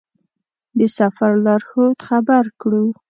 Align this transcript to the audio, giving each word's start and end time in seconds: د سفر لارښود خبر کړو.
د 0.77 0.79
سفر 0.97 1.31
لارښود 1.45 1.97
خبر 2.07 2.43
کړو. 2.61 2.83